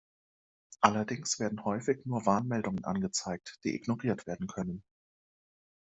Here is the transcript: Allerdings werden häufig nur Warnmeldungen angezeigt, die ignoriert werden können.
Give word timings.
Allerdings 0.79 1.39
werden 1.39 1.63
häufig 1.63 2.07
nur 2.07 2.25
Warnmeldungen 2.25 2.85
angezeigt, 2.85 3.59
die 3.63 3.75
ignoriert 3.75 4.25
werden 4.25 4.47
können. 4.47 4.83